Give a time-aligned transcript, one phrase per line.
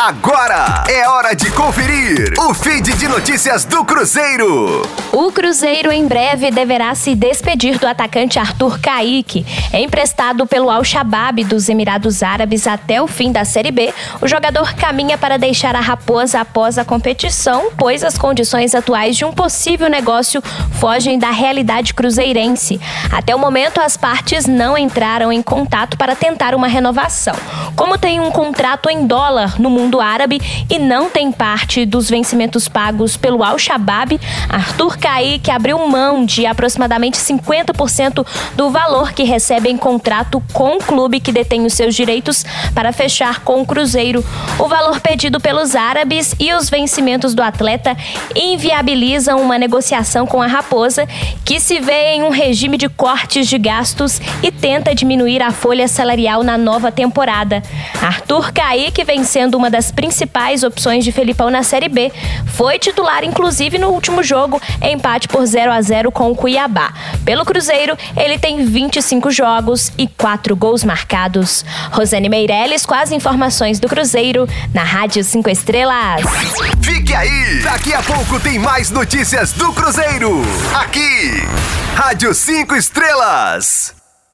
[0.00, 4.82] Agora é hora de conferir o feed de notícias do Cruzeiro.
[5.10, 9.44] O Cruzeiro em breve deverá se despedir do atacante Arthur Caíque.
[9.74, 15.18] Emprestado pelo Al-Shabaab dos Emirados Árabes até o fim da Série B, o jogador caminha
[15.18, 20.40] para deixar a Raposa após a competição, pois as condições atuais de um possível negócio
[20.78, 22.80] fogem da realidade cruzeirense.
[23.10, 27.34] Até o momento, as partes não entraram em contato para tentar uma renovação.
[27.78, 32.66] Como tem um contrato em dólar no mundo árabe e não tem parte dos vencimentos
[32.66, 39.76] pagos pelo Al-Shabaab, Arthur Caí, abriu mão de aproximadamente 50% do valor que recebe em
[39.76, 44.24] contrato com o clube que detém os seus direitos para fechar com o Cruzeiro.
[44.58, 47.96] O valor pedido pelos árabes e os vencimentos do atleta
[48.34, 51.06] inviabilizam uma negociação com a Raposa,
[51.44, 55.86] que se vê em um regime de cortes de gastos e tenta diminuir a folha
[55.86, 57.62] salarial na nova temporada.
[58.02, 62.12] Arthur Caí, que vem sendo uma das das principais opções de Felipão na Série B.
[62.46, 66.92] Foi titular, inclusive, no último jogo, empate por 0 a 0 com o Cuiabá.
[67.24, 71.64] Pelo Cruzeiro, ele tem 25 jogos e 4 gols marcados.
[71.92, 76.22] Rosane Meirelles com as informações do Cruzeiro na Rádio 5 Estrelas.
[76.82, 77.60] Fique aí!
[77.62, 80.42] Daqui a pouco tem mais notícias do Cruzeiro.
[80.74, 81.46] Aqui,
[81.94, 83.97] Rádio 5 Estrelas.